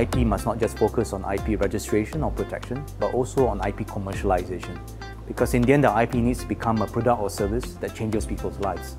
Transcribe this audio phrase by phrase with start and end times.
[0.00, 4.78] IP must not just focus on IP registration or protection, but also on IP commercialization.
[5.26, 8.26] Because in the end, the IP needs to become a product or service that changes
[8.26, 8.96] people's lives.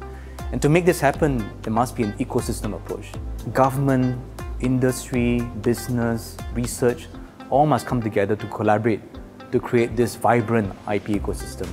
[0.52, 3.12] And to make this happen, there must be an ecosystem approach.
[3.54, 4.21] Government,
[4.59, 7.07] industry, business, research,
[7.50, 9.02] all must come together to collaborate
[9.52, 11.70] to create this vibrant IP ecosystem.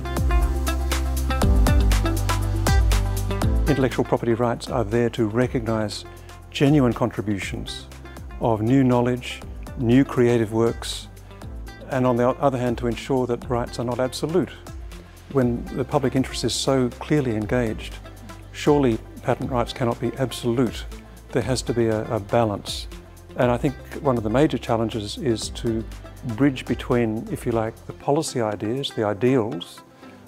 [3.67, 6.05] Intellectual property rights are there to recognise
[6.51, 7.87] genuine contributions
[8.41, 9.39] of new knowledge,
[9.77, 11.07] new creative works,
[11.91, 14.49] and on the other hand to ensure that rights are not absolute.
[15.31, 17.95] When the public interest is so clearly engaged,
[18.51, 20.85] surely patent rights cannot be absolute.
[21.31, 22.87] There has to be a, a balance.
[23.37, 25.85] And I think one of the major challenges is to
[26.35, 29.81] bridge between, if you like, the policy ideas, the ideals,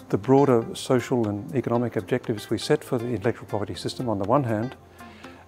[0.09, 4.25] the broader social and economic objectives we set for the intellectual property system on the
[4.25, 4.75] one hand,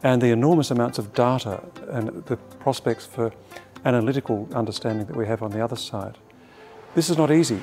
[0.04, 3.32] and the enormous amounts of data and the prospects for
[3.86, 6.18] analytical understanding that we have on the other side.
[6.96, 7.60] This is not easy.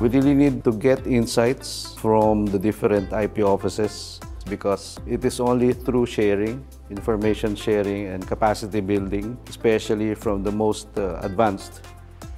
[0.00, 5.72] We really need to get insights from the different IP offices because it is only
[5.72, 11.80] through sharing, information sharing and capacity building, especially from the most uh, advanced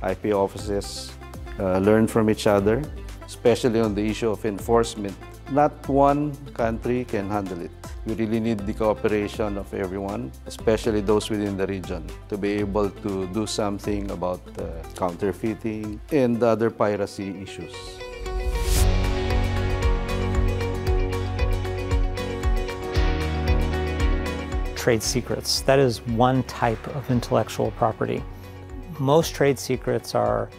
[0.08, 1.12] IP offices,
[1.58, 2.82] uh, learn from each other,
[3.26, 5.16] especially on the issue of enforcement.
[5.50, 7.70] Not one country can handle it.
[8.04, 12.90] We really need the cooperation of everyone, especially those within the region, to be able
[12.90, 17.72] to do something about uh, counterfeiting and other piracy issues.
[24.76, 25.62] Trade secrets.
[25.62, 28.22] That is one type of intellectual property.
[28.98, 30.50] Most trade secrets are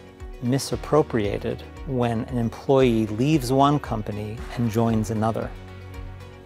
[0.42, 5.50] misappropriated when an employee leaves one company and joins another.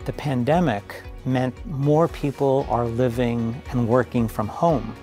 [0.04, 4.94] The pandemic meant more people are living and working from home,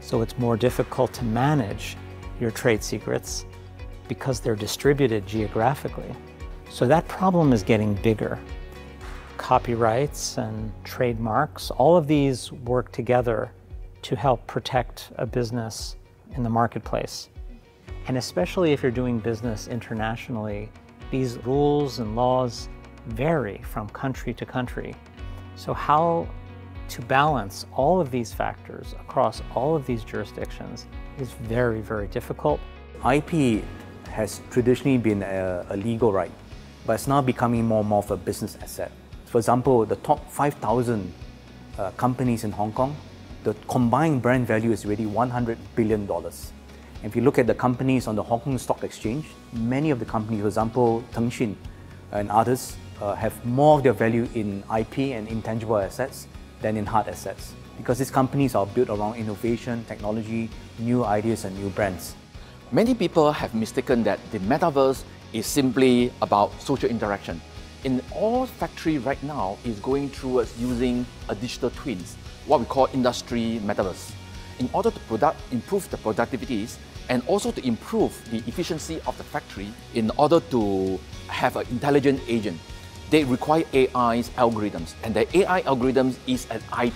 [0.00, 1.96] so it's more difficult to manage
[2.40, 3.46] your trade secrets
[4.08, 6.14] because they're distributed geographically.
[6.70, 8.38] So that problem is getting bigger.
[9.36, 13.50] Copyrights and trademarks, all of these work together
[14.02, 15.96] to help protect a business
[16.36, 17.30] in the marketplace.
[18.06, 20.70] And especially if you're doing business internationally,
[21.10, 22.68] these rules and laws
[23.06, 24.94] vary from country to country.
[25.56, 26.28] So how
[26.88, 30.86] to balance all of these factors across all of these jurisdictions
[31.18, 32.60] is very, very difficult.
[33.10, 33.64] IP
[34.10, 36.30] has traditionally been a, a legal right,
[36.86, 38.92] but it's now becoming more and more of a business asset.
[39.24, 41.12] For example, the top 5,000
[41.78, 42.94] uh, companies in Hong Kong,
[43.44, 46.06] the combined brand value is already $100 billion.
[47.04, 50.06] If you look at the companies on the Hong Kong Stock Exchange, many of the
[50.06, 51.54] companies, for example, Tencent
[52.12, 56.28] and others, uh, have more of their value in IP and intangible assets
[56.62, 60.48] than in hard assets because these companies are built around innovation, technology,
[60.78, 62.14] new ideas and new brands.
[62.72, 65.02] Many people have mistaken that the metaverse
[65.34, 67.38] is simply about social interaction.
[67.84, 72.16] In all factory right now is going towards using a digital twins,
[72.46, 74.12] what we call industry metaverse.
[74.58, 76.76] In order to product, improve the productivities
[77.08, 80.98] and also to improve the efficiency of the factory in order to
[81.28, 82.58] have an intelligent agent
[83.10, 86.94] they require AI's algorithms, and the AI algorithms is an IP,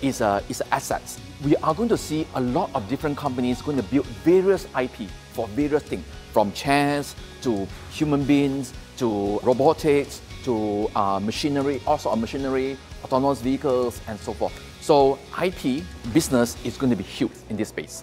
[0.00, 1.20] is a is assets.
[1.44, 5.08] We are going to see a lot of different companies going to build various IP
[5.32, 12.76] for various things, from chairs to human beings to robotics to uh, machinery, also machinery,
[13.04, 14.71] autonomous vehicles, and so forth.
[14.82, 18.02] So IP business is going to be huge in this space.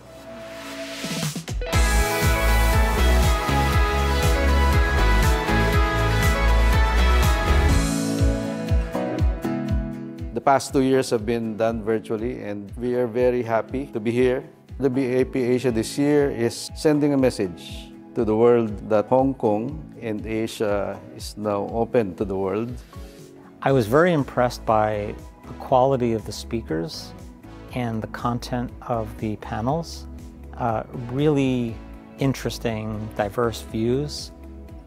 [10.34, 14.12] The past two years have been done virtually and we are very happy to be
[14.12, 14.48] here.
[14.80, 19.84] The BIP Asia this year is sending a message to the world that Hong Kong
[20.02, 22.72] and Asia is now open to the world.
[23.62, 25.14] I was very impressed by
[25.50, 27.14] the quality of the speakers
[27.74, 30.08] and the content of the panels.
[30.58, 31.76] Uh, really
[32.20, 34.32] interesting, diverse views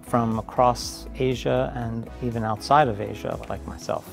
[0.02, 4.08] from across Asia and even outside of Asia, like myself.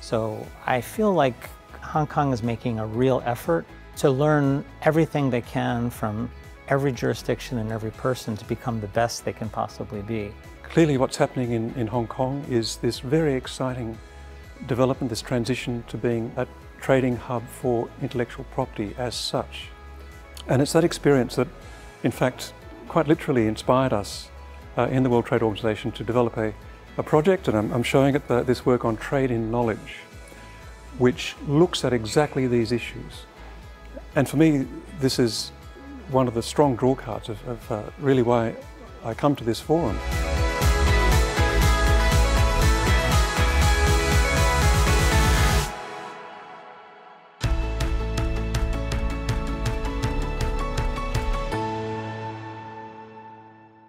[0.00, 1.48] So I feel like
[1.80, 3.66] Hong Kong is making a real effort
[3.96, 6.30] to learn everything they can from
[6.68, 10.32] every jurisdiction and every person to become the best they can possibly be.
[10.62, 13.96] Clearly what's happening in, in Hong Kong is this very exciting
[14.66, 16.46] development, this transition to being a
[16.80, 19.68] trading hub for intellectual property as such.
[20.48, 21.48] And it's that experience that,
[22.02, 22.52] in fact,
[22.88, 24.28] quite literally inspired us
[24.76, 26.52] uh, in the World Trade Organization to develop a
[26.96, 29.98] a project, and I'm, I'm showing it the, this work on trade in knowledge.
[30.98, 33.26] which looks at exactly these issues.
[34.14, 34.66] And for me,
[35.00, 35.50] this is
[36.10, 38.54] one of the strong drawcards of, of uh, really why
[39.04, 39.98] I come to this forum.